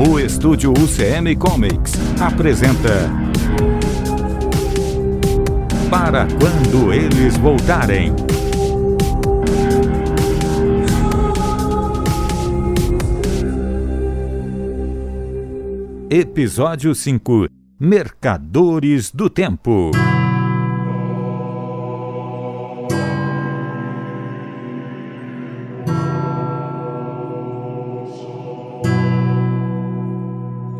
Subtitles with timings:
[0.00, 3.10] O estúdio UCM Comics apresenta.
[5.90, 8.14] Para quando eles voltarem.
[16.08, 17.48] Episódio 5
[17.80, 19.90] Mercadores do Tempo.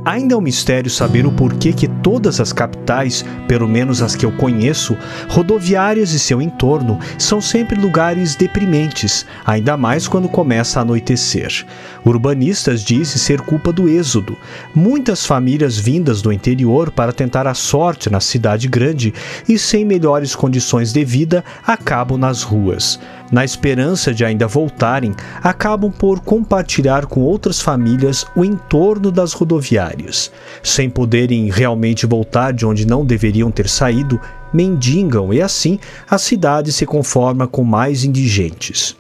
[0.09, 4.25] Ainda é um mistério saber o porquê que todas as capitais, pelo menos as que
[4.25, 4.97] eu conheço,
[5.29, 11.67] rodoviárias e seu entorno, são sempre lugares deprimentes, ainda mais quando começa a anoitecer.
[12.07, 14.35] Urbanistas dizem ser culpa do êxodo.
[14.75, 19.13] Muitas famílias vindas do interior para tentar a sorte na cidade grande
[19.47, 22.99] e sem melhores condições de vida acabam nas ruas
[23.31, 30.33] na esperança de ainda voltarem, acabam por compartilhar com outras famílias o entorno das rodoviárias.
[30.63, 34.21] Sem poderem realmente voltar de onde não deveriam ter saído,
[34.53, 38.98] mendigam e assim a cidade se conforma com mais indigentes.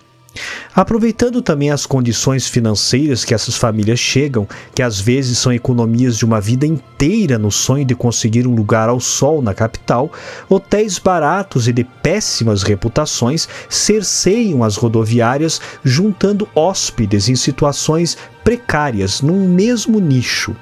[0.74, 6.24] Aproveitando também as condições financeiras que essas famílias chegam, que às vezes são economias de
[6.24, 10.12] uma vida inteira no sonho de conseguir um lugar ao sol na capital,
[10.48, 19.48] hotéis baratos e de péssimas reputações cerceiam as rodoviárias, juntando hóspedes em situações precárias num
[19.48, 20.54] mesmo nicho.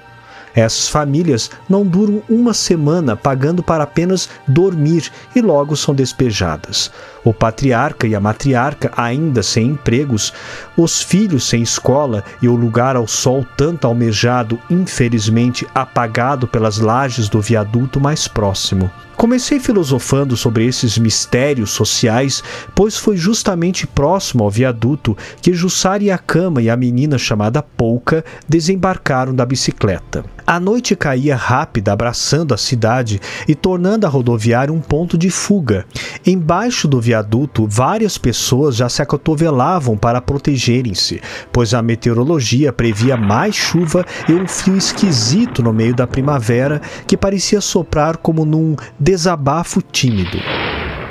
[0.56, 6.90] Essas famílias não duram uma semana pagando para apenas dormir e logo são despejadas.
[7.22, 10.32] O patriarca e a matriarca ainda sem empregos,
[10.74, 17.28] os filhos sem escola e o lugar ao sol tanto almejado, infelizmente apagado pelas lajes
[17.28, 18.90] do viaduto mais próximo.
[19.16, 26.10] Comecei filosofando sobre esses mistérios sociais, pois foi justamente próximo ao viaduto que Jussara e
[26.10, 30.22] a cama e a menina chamada Pouca desembarcaram da bicicleta.
[30.46, 35.84] A noite caía rápida, abraçando a cidade e tornando a rodoviária um ponto de fuga.
[36.24, 43.56] Embaixo do viaduto, várias pessoas já se acotovelavam para protegerem-se, pois a meteorologia previa mais
[43.56, 48.76] chuva e um frio esquisito no meio da primavera que parecia soprar como num
[49.06, 50.36] desabafo tímido.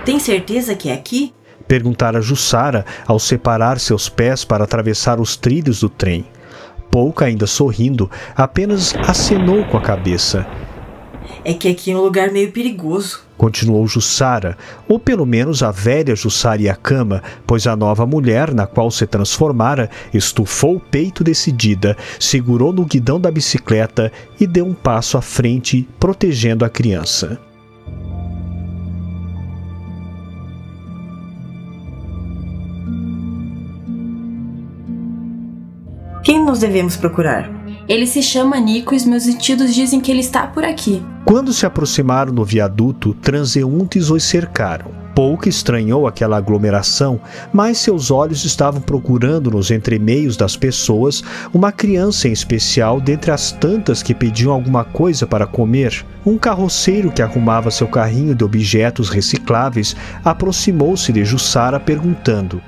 [0.03, 1.33] Tem certeza que é aqui?
[1.65, 6.25] Perguntara Jussara ao separar seus pés para atravessar os trilhos do trem.
[6.91, 10.45] Pouca, ainda sorrindo, apenas acenou com a cabeça.
[11.45, 13.21] É que aqui é um lugar meio perigoso.
[13.37, 14.57] Continuou Jussara,
[14.89, 18.91] ou pelo menos a velha Jussara e a cama, pois a nova mulher na qual
[18.91, 25.17] se transformara estufou o peito decidida, segurou no guidão da bicicleta e deu um passo
[25.17, 27.39] à frente, protegendo a criança.
[36.25, 37.51] Quem nós devemos procurar?
[37.87, 41.05] Ele se chama Nico e os meus sentidos dizem que ele está por aqui.
[41.23, 44.87] Quando se aproximaram do viaduto, transeuntes os cercaram.
[45.13, 47.21] Pouco estranhou aquela aglomeração,
[47.53, 53.51] mas seus olhos estavam procurando nos entremeios das pessoas uma criança em especial dentre as
[53.51, 56.03] tantas que pediam alguma coisa para comer.
[56.25, 62.59] Um carroceiro que arrumava seu carrinho de objetos recicláveis aproximou-se de Jussara perguntando: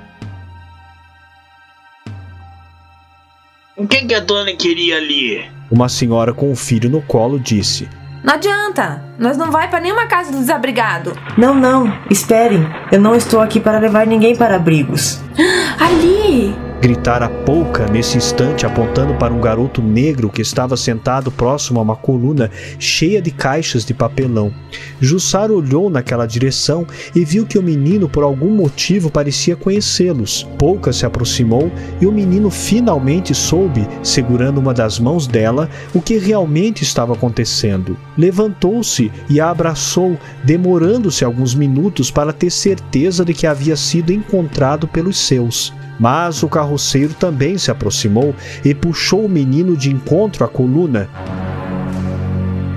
[3.78, 5.40] O que, que a dona queria ali?
[5.70, 7.88] Uma senhora com um filho no colo disse:
[8.24, 11.16] Não adianta, nós não vai para nenhuma casa do desabrigado.
[11.36, 12.68] Não, não, esperem.
[12.90, 15.20] Eu não estou aqui para levar ninguém para abrigos.
[15.78, 16.67] Ali!
[16.80, 21.96] Gritara Pouca nesse instante, apontando para um garoto negro que estava sentado próximo a uma
[21.96, 24.52] coluna cheia de caixas de papelão.
[25.00, 30.46] Jussara olhou naquela direção e viu que o menino, por algum motivo, parecia conhecê-los.
[30.56, 36.16] Pouca se aproximou e o menino finalmente soube, segurando uma das mãos dela, o que
[36.16, 37.96] realmente estava acontecendo.
[38.16, 44.86] Levantou-se e a abraçou, demorando-se alguns minutos para ter certeza de que havia sido encontrado
[44.86, 45.72] pelos seus.
[45.98, 51.08] Mas o carroceiro também se aproximou e puxou o menino de encontro à coluna.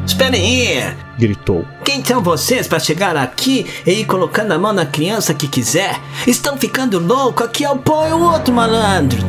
[0.05, 1.11] Espere aí!
[1.21, 1.63] gritou.
[1.85, 5.99] Quem são vocês para chegar aqui e ir colocando a mão na criança que quiser?
[6.25, 7.43] Estão ficando louco?
[7.43, 9.19] Aqui é o pão e o outro malandro!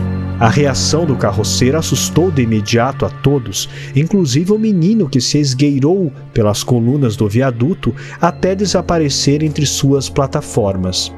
[0.40, 6.12] A reação do carroceiro assustou de imediato a todos, inclusive o menino que se esgueirou
[6.32, 11.12] pelas colunas do viaduto até desaparecer entre suas plataformas.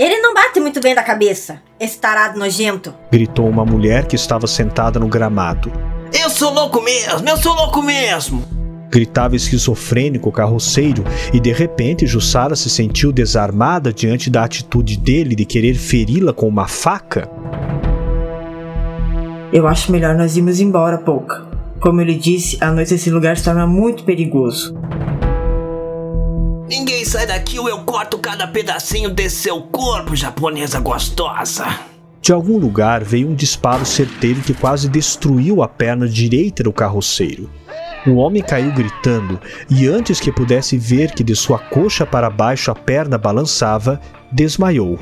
[0.00, 2.94] Ele não bate muito bem da cabeça, esse tarado nojento.
[3.12, 5.70] Gritou uma mulher que estava sentada no gramado.
[6.18, 8.42] Eu sou louco mesmo, eu sou louco mesmo!
[8.88, 11.04] Gritava esquizofrênico o carroceiro
[11.34, 16.48] e de repente Jussara se sentiu desarmada diante da atitude dele de querer feri-la com
[16.48, 17.28] uma faca.
[19.52, 21.46] Eu acho melhor nós irmos embora, Pouca.
[21.78, 24.74] Como ele disse, à noite esse lugar se torna muito perigoso.
[26.70, 31.66] Ninguém sai daqui ou eu corto cada pedacinho desse seu corpo, japonesa gostosa.
[32.22, 37.50] De algum lugar veio um disparo certeiro que quase destruiu a perna direita do carroceiro.
[38.06, 42.70] O homem caiu gritando e, antes que pudesse ver que de sua coxa para baixo
[42.70, 44.00] a perna balançava,
[44.30, 44.96] desmaiou.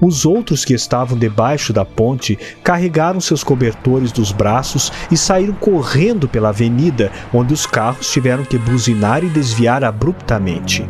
[0.00, 6.28] Os outros que estavam debaixo da ponte carregaram seus cobertores dos braços e saíram correndo
[6.28, 10.86] pela avenida, onde os carros tiveram que buzinar e desviar abruptamente.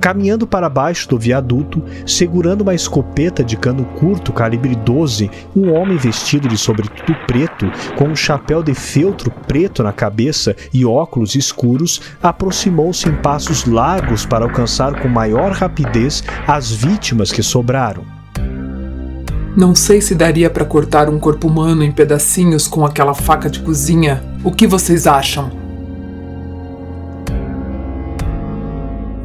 [0.00, 5.96] Caminhando para baixo do viaduto, segurando uma escopeta de cano curto calibre 12, um homem
[5.96, 7.66] vestido de sobretudo preto,
[7.96, 14.24] com um chapéu de feltro preto na cabeça e óculos escuros, aproximou-se em passos largos
[14.24, 18.17] para alcançar com maior rapidez as vítimas que sobraram.
[19.58, 23.58] Não sei se daria para cortar um corpo humano em pedacinhos com aquela faca de
[23.58, 24.22] cozinha.
[24.44, 25.50] O que vocês acham?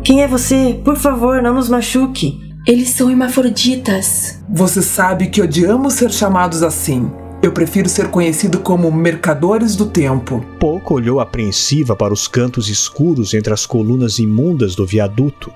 [0.03, 0.81] Quem é você?
[0.83, 2.51] Por favor, não nos machuque.
[2.65, 4.43] Eles são hermafroditas.
[4.49, 7.11] Você sabe que odiamos ser chamados assim.
[7.43, 10.43] Eu prefiro ser conhecido como Mercadores do Tempo.
[10.59, 15.51] Pouco olhou apreensiva para os cantos escuros entre as colunas imundas do viaduto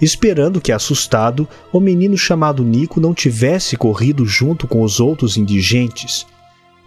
[0.00, 6.26] esperando que, assustado, o menino chamado Nico não tivesse corrido junto com os outros indigentes.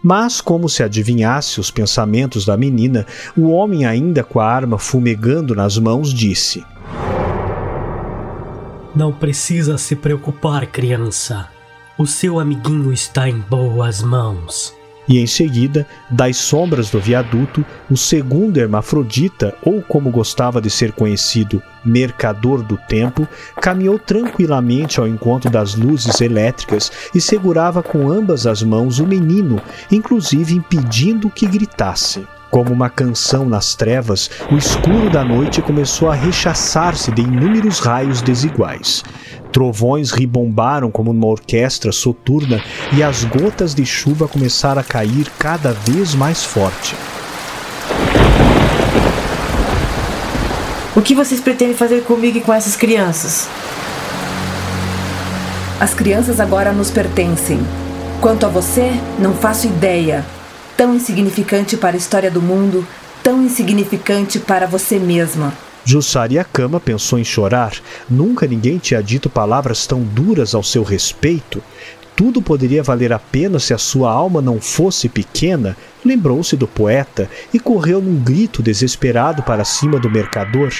[0.02, 3.06] Mas, como se adivinhasse os pensamentos da menina,
[3.36, 6.64] o homem, ainda com a arma fumegando nas mãos, disse:
[8.94, 11.55] Não precisa se preocupar, criança.
[11.98, 14.76] O seu amiguinho está em boas mãos
[15.08, 20.92] e em seguida, das sombras do viaduto, o segundo hermafrodita, ou como gostava de ser
[20.92, 23.26] conhecido, mercador do tempo,
[23.60, 29.60] caminhou tranquilamente ao encontro das luzes elétricas e segurava com ambas as mãos o menino,
[29.90, 32.26] inclusive impedindo que gritasse.
[32.50, 38.22] Como uma canção nas trevas, o escuro da noite começou a rechaçar-se de inúmeros raios
[38.22, 39.04] desiguais.
[39.56, 42.62] Trovões ribombaram como numa orquestra soturna
[42.92, 46.94] e as gotas de chuva começaram a cair cada vez mais forte.
[50.94, 53.48] O que vocês pretendem fazer comigo e com essas crianças?
[55.80, 57.58] As crianças agora nos pertencem.
[58.20, 60.22] Quanto a você, não faço ideia.
[60.76, 62.86] Tão insignificante para a história do mundo,
[63.22, 65.54] tão insignificante para você mesma.
[65.88, 67.72] Jussara cama pensou em chorar.
[68.10, 71.62] Nunca ninguém tinha dito palavras tão duras ao seu respeito.
[72.16, 75.76] Tudo poderia valer a pena se a sua alma não fosse pequena.
[76.02, 80.72] Lembrou-se do poeta e correu num grito desesperado para cima do mercador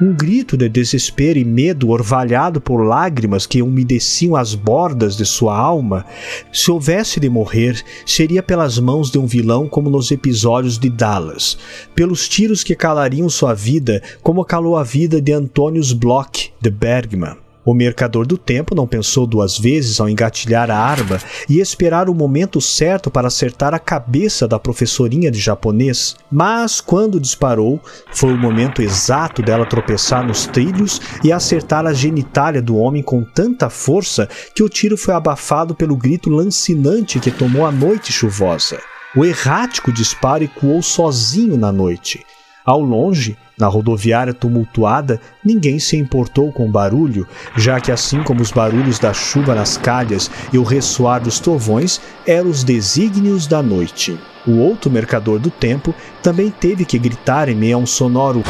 [0.00, 5.56] um grito de desespero e medo orvalhado por lágrimas que umedeciam as bordas de sua
[5.56, 6.04] alma.
[6.52, 11.56] Se houvesse de morrer, seria pelas mãos de um vilão como nos episódios de Dallas,
[11.94, 17.43] pelos tiros que calariam sua vida, como calou a vida de Antonius Bloch de Bergman.
[17.64, 21.18] O mercador do tempo não pensou duas vezes ao engatilhar a arma
[21.48, 27.18] e esperar o momento certo para acertar a cabeça da professorinha de japonês, mas quando
[27.18, 27.80] disparou,
[28.12, 33.24] foi o momento exato dela tropeçar nos trilhos e acertar a genitália do homem com
[33.24, 38.78] tanta força que o tiro foi abafado pelo grito lancinante que tomou a noite chuvosa.
[39.16, 42.24] O errático disparo ecoou sozinho na noite.
[42.64, 48.40] Ao longe, na rodoviária tumultuada, ninguém se importou com o barulho, já que, assim como
[48.40, 53.62] os barulhos da chuva nas calhas e o ressoar dos trovões, eram os desígnios da
[53.62, 54.18] noite.
[54.46, 58.42] O outro mercador do tempo também teve que gritar em meio a um sonoro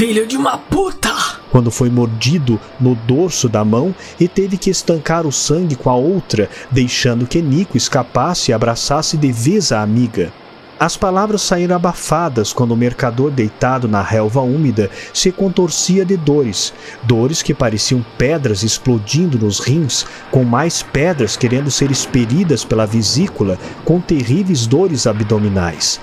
[0.00, 1.10] Filho de uma puta!
[1.50, 5.94] Quando foi mordido no dorso da mão e teve que estancar o sangue com a
[5.94, 10.32] outra, deixando que Nico escapasse e abraçasse de vez a amiga.
[10.80, 16.72] As palavras saíram abafadas quando o mercador deitado na relva úmida se contorcia de dores,
[17.02, 23.58] dores que pareciam pedras explodindo nos rins, com mais pedras querendo ser expelidas pela vesícula,
[23.84, 26.00] com terríveis dores abdominais.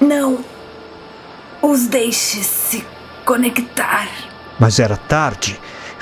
[0.00, 0.38] Não.
[1.60, 2.86] Os deixe se
[3.24, 4.08] conectar.
[4.56, 5.58] Mas era tarde.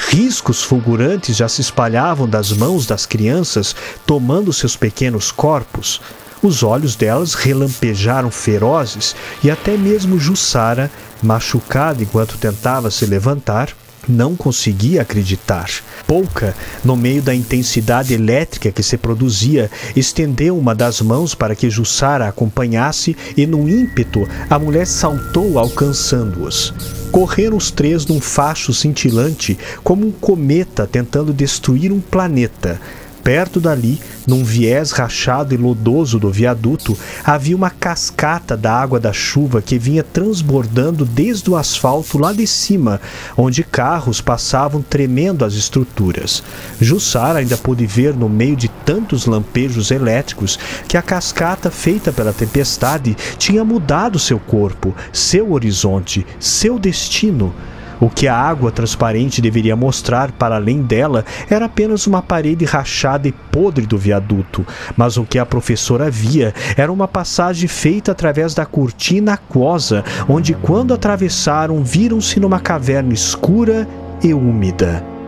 [0.09, 3.76] Riscos fulgurantes já se espalhavam das mãos das crianças,
[4.07, 6.00] tomando seus pequenos corpos.
[6.42, 9.14] Os olhos delas relampejaram ferozes
[9.45, 10.90] e até mesmo Jussara,
[11.23, 13.69] machucada enquanto tentava se levantar,
[14.09, 15.69] não conseguia acreditar.
[16.07, 16.54] Pouca,
[16.85, 22.28] no meio da intensidade elétrica que se produzia, estendeu uma das mãos para que Jussara
[22.28, 26.75] acompanhasse e, num ímpeto, a mulher saltou alcançando-os.
[27.11, 32.80] Correram os três num facho cintilante, como um cometa tentando destruir um planeta.
[33.23, 39.12] Perto dali, num viés rachado e lodoso do viaduto, havia uma cascata da água da
[39.12, 43.00] chuva que vinha transbordando desde o asfalto lá de cima,
[43.37, 46.43] onde carros passavam tremendo as estruturas.
[46.81, 50.59] Jussara ainda pôde ver no meio de tantos lampejos elétricos
[50.89, 57.55] que a cascata feita pela tempestade tinha mudado seu corpo, seu horizonte, seu destino.
[58.00, 63.28] O que a água transparente deveria mostrar para além dela era apenas uma parede rachada
[63.28, 64.66] e podre do viaduto,
[64.97, 70.54] mas o que a professora via era uma passagem feita através da cortina aquosa, onde,
[70.54, 73.87] quando atravessaram, viram-se numa caverna escura
[74.23, 75.20] e úmida.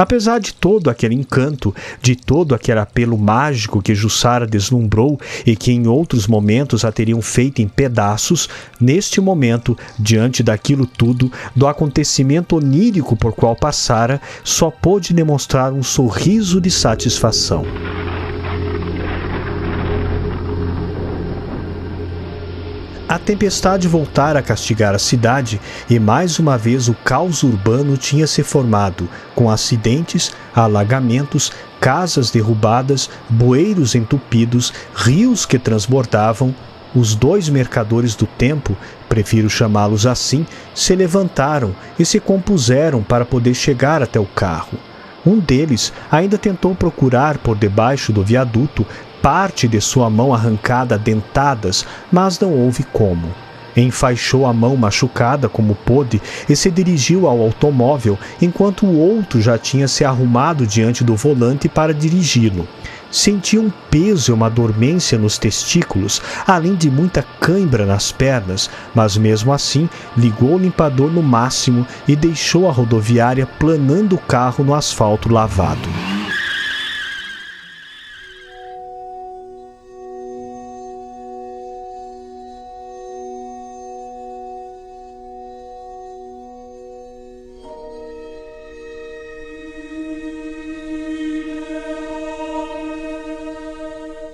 [0.00, 5.72] Apesar de todo aquele encanto, de todo aquele apelo mágico que Jussara deslumbrou e que
[5.72, 8.48] em outros momentos a teriam feito em pedaços,
[8.80, 15.82] neste momento, diante daquilo tudo, do acontecimento onírico por qual passara, só pôde demonstrar um
[15.82, 17.62] sorriso de satisfação.
[23.10, 28.24] A tempestade voltara a castigar a cidade e mais uma vez o caos urbano tinha
[28.24, 31.50] se formado, com acidentes, alagamentos,
[31.80, 36.54] casas derrubadas, bueiros entupidos, rios que transbordavam.
[36.94, 38.76] Os dois mercadores do tempo,
[39.08, 44.78] prefiro chamá-los assim, se levantaram e se compuseram para poder chegar até o carro.
[45.26, 48.86] Um deles ainda tentou procurar por debaixo do viaduto
[49.22, 53.28] parte de sua mão arrancada dentadas, mas não houve como.
[53.76, 59.56] Enfaixou a mão machucada como pôde e se dirigiu ao automóvel, enquanto o outro já
[59.56, 62.66] tinha se arrumado diante do volante para dirigi-lo.
[63.10, 69.16] Sentia um peso e uma dormência nos testículos, além de muita cãibra nas pernas, mas
[69.16, 74.74] mesmo assim ligou o limpador no máximo e deixou a rodoviária planando o carro no
[74.74, 76.09] asfalto lavado.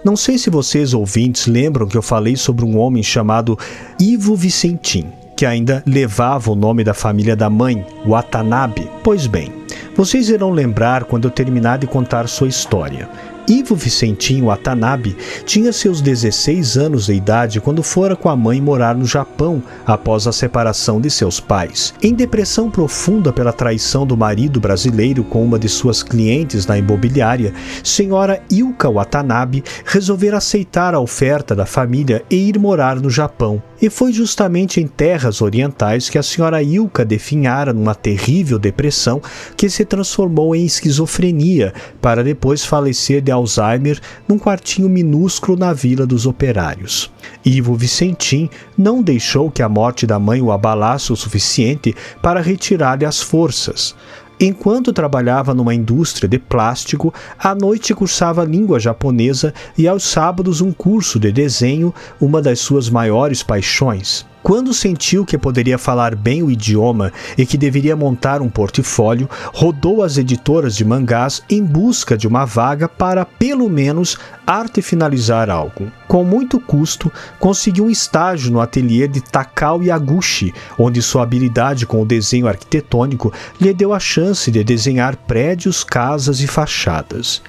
[0.06, 3.58] Não sei se vocês ouvintes lembram que eu falei sobre um homem chamado
[3.98, 8.88] Ivo Vicentim, que ainda levava o nome da família da mãe, Watanabe.
[9.02, 9.52] Pois bem,
[9.96, 13.08] vocês irão lembrar quando eu terminar de contar sua história.
[13.48, 18.96] Ivo Vicentinho Watanabe tinha seus 16 anos de idade quando fora com a mãe morar
[18.96, 21.94] no Japão após a separação de seus pais.
[22.02, 27.54] Em depressão profunda pela traição do marido brasileiro com uma de suas clientes na imobiliária,
[27.84, 33.62] senhora Ilka Watanabe resolveu aceitar a oferta da família e ir morar no Japão.
[33.80, 39.20] E foi justamente em terras orientais que a senhora Ilka definhara numa terrível depressão
[39.56, 46.06] que se transformou em esquizofrenia, para depois falecer de Alzheimer num quartinho minúsculo na Vila
[46.06, 47.10] dos Operários.
[47.44, 53.04] Ivo Vicentim não deixou que a morte da mãe o abalasse o suficiente para retirar-lhe
[53.04, 53.94] as forças.
[54.38, 60.72] Enquanto trabalhava numa indústria de plástico, à noite cursava língua japonesa e aos sábados um
[60.72, 64.26] curso de desenho, uma das suas maiores paixões.
[64.46, 70.04] Quando sentiu que poderia falar bem o idioma e que deveria montar um portfólio, rodou
[70.04, 75.90] as editoras de mangás em busca de uma vaga para, pelo menos, arte finalizar algo.
[76.06, 77.10] Com muito custo,
[77.40, 83.32] conseguiu um estágio no ateliê de Takao Yaguchi, onde sua habilidade com o desenho arquitetônico
[83.60, 87.42] lhe deu a chance de desenhar prédios, casas e fachadas.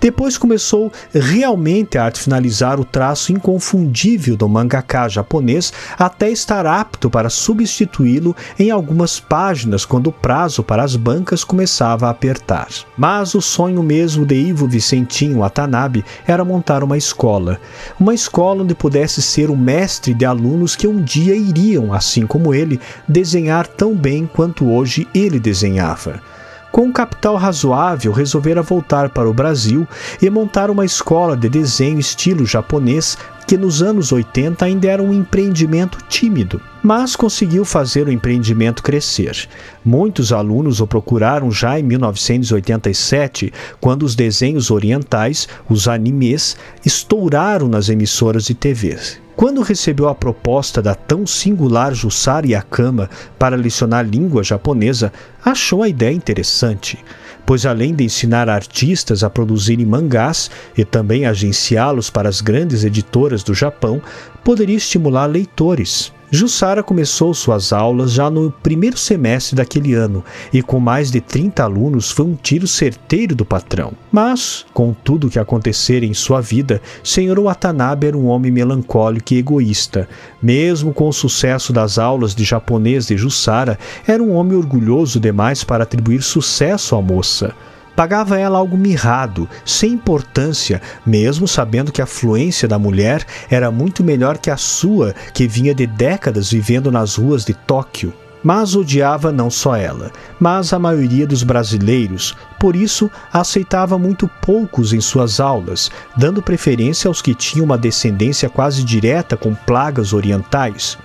[0.00, 7.10] Depois começou realmente a arte finalizar o traço inconfundível do mangaka japonês até estar apto
[7.10, 12.68] para substituí-lo em algumas páginas quando o prazo para as bancas começava a apertar.
[12.96, 17.60] Mas o sonho mesmo de Ivo Vicentinho Watanabe era montar uma escola.
[17.98, 22.54] Uma escola onde pudesse ser o mestre de alunos que um dia iriam, assim como
[22.54, 26.20] ele, desenhar tão bem quanto hoje ele desenhava.
[26.70, 29.86] Com um capital razoável, resolvera voltar para o Brasil
[30.20, 35.12] e montar uma escola de desenho estilo japonês que nos anos 80 ainda era um
[35.12, 39.46] empreendimento tímido, mas conseguiu fazer o empreendimento crescer.
[39.84, 47.90] Muitos alunos o procuraram já em 1987, quando os desenhos orientais, os animes, estouraram nas
[47.90, 48.96] emissoras de TV.
[49.36, 55.12] Quando recebeu a proposta da tão singular Jussara Yakama para lecionar língua japonesa,
[55.44, 56.98] achou a ideia interessante
[57.44, 63.42] pois além de ensinar artistas a produzirem mangás e também agenciá-los para as grandes editoras
[63.42, 64.02] do Japão
[64.44, 66.12] poderia estimular leitores.
[66.30, 71.62] Jussara começou suas aulas já no primeiro semestre daquele ano e, com mais de 30
[71.62, 73.92] alunos, foi um tiro certeiro do patrão.
[74.12, 79.32] Mas, com tudo o que acontecera em sua vida, Senhor Watanabe era um homem melancólico
[79.32, 80.06] e egoísta.
[80.42, 85.64] Mesmo com o sucesso das aulas de japonês de Jussara, era um homem orgulhoso demais
[85.64, 87.54] para atribuir sucesso à moça.
[87.98, 94.04] Pagava ela algo mirrado, sem importância, mesmo sabendo que a fluência da mulher era muito
[94.04, 98.14] melhor que a sua, que vinha de décadas vivendo nas ruas de Tóquio.
[98.40, 104.92] Mas odiava não só ela, mas a maioria dos brasileiros, por isso aceitava muito poucos
[104.92, 110.96] em suas aulas, dando preferência aos que tinham uma descendência quase direta com plagas orientais.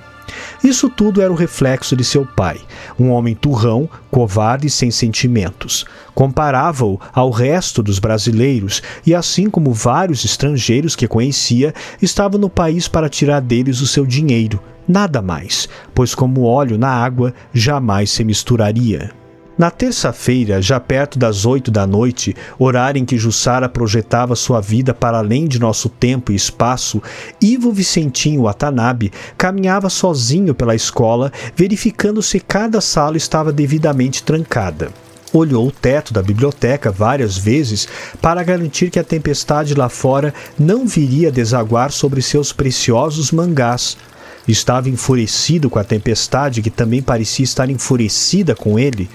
[0.64, 2.60] Isso tudo era o reflexo de seu pai,
[3.00, 5.86] um homem turrão, covarde e sem sentimentos.
[6.14, 12.88] Comparava-o ao resto dos brasileiros e, assim como vários estrangeiros que conhecia, estava no país
[12.88, 18.24] para tirar deles o seu dinheiro, nada mais, pois, como óleo na água, jamais se
[18.24, 19.23] misturaria.
[19.56, 24.96] Na terça-feira, já perto das oito da noite, horário em que Jussara projetava sua vida
[24.96, 27.00] para além de nosso tempo e espaço,
[27.40, 34.90] Ivo Vicentinho Watanabe caminhava sozinho pela escola, verificando se cada sala estava devidamente trancada.
[35.32, 37.88] Olhou o teto da biblioteca várias vezes
[38.20, 43.98] para garantir que a tempestade lá fora não viria desaguar sobre seus preciosos mangás.
[44.48, 49.10] Estava enfurecido com a tempestade, que também parecia estar enfurecida com ele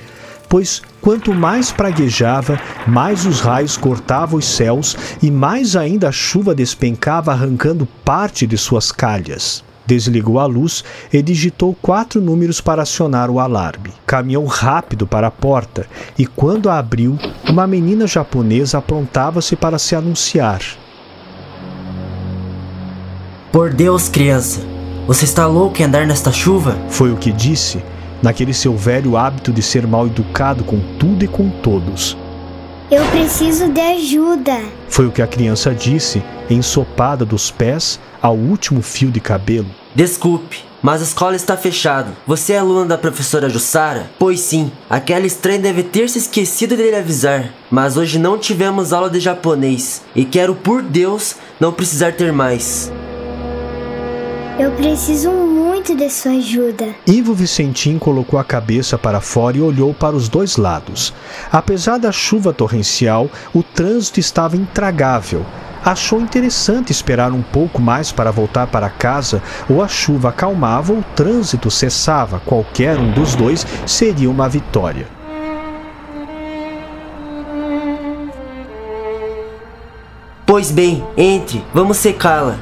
[0.48, 6.54] pois quanto mais praguejava, mais os raios cortavam os céus e mais ainda a chuva
[6.54, 9.62] despencava, arrancando parte de suas calhas.
[9.86, 13.90] Desligou a luz e digitou quatro números para acionar o alarme.
[14.06, 15.86] Caminhou rápido para a porta
[16.18, 20.60] e, quando a abriu, uma menina japonesa aprontava-se para se anunciar.
[23.50, 24.60] Por Deus, criança,
[25.06, 26.76] você está louco em andar nesta chuva?
[26.90, 27.82] Foi o que disse
[28.22, 32.16] naquele seu velho hábito de ser mal educado com tudo e com todos.
[32.90, 34.62] Eu preciso de ajuda.
[34.88, 39.68] Foi o que a criança disse, ensopada dos pés ao último fio de cabelo.
[39.94, 42.12] Desculpe, mas a escola está fechada.
[42.26, 44.10] Você é aluna da professora Jussara?
[44.18, 47.52] Pois sim, aquela estranha deve ter se esquecido de lhe avisar.
[47.70, 52.90] Mas hoje não tivemos aula de japonês e quero por Deus não precisar ter mais.
[54.58, 56.88] Eu preciso muito de sua ajuda.
[57.06, 61.14] Ivo Vicentim colocou a cabeça para fora e olhou para os dois lados.
[61.52, 65.46] Apesar da chuva torrencial, o trânsito estava intragável.
[65.84, 69.40] Achou interessante esperar um pouco mais para voltar para casa,
[69.70, 72.42] ou a chuva acalmava ou o trânsito cessava.
[72.44, 75.06] Qualquer um dos dois seria uma vitória.
[80.44, 82.58] Pois bem, entre, vamos secá-la.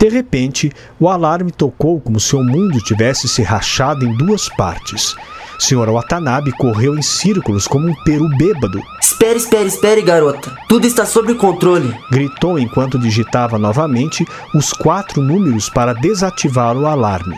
[0.00, 5.14] De repente, o alarme tocou como se o mundo tivesse se rachado em duas partes.
[5.58, 8.82] Senhora Watanabe correu em círculos como um peru bêbado.
[8.98, 10.56] Espere, espere, espere, garota.
[10.70, 11.94] Tudo está sob controle.
[12.10, 17.36] Gritou enquanto digitava novamente os quatro números para desativar o alarme.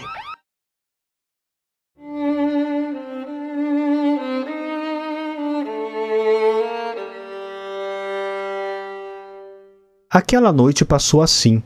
[10.08, 11.60] Aquela noite passou assim.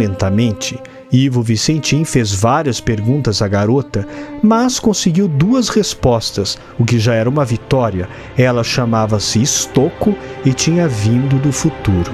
[0.00, 0.80] Lentamente.
[1.12, 4.06] Ivo Vicentim fez várias perguntas à garota,
[4.42, 8.08] mas conseguiu duas respostas, o que já era uma vitória.
[8.38, 12.10] Ela chamava-se Estoco e tinha vindo do futuro.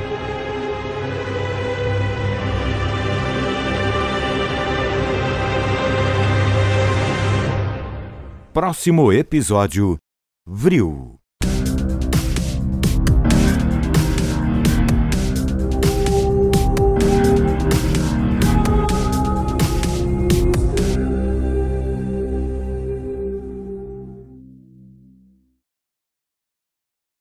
[8.52, 9.98] Próximo episódio:
[10.46, 11.15] Vril.